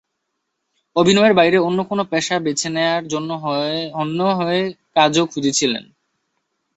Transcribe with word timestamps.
অভিনয়ের 0.95 1.33
বাইরে 1.33 1.57
অন্য 1.59 1.79
কোনো 1.83 2.03
পেশা 2.11 2.35
বেছে 2.39 2.69
নেওয়ার 2.69 3.03
জন্য 3.07 3.29
হন্যে 3.95 4.27
হয়ে 4.39 4.61
কাজও 4.95 5.23
খুঁজেছিলেন। 5.25 5.83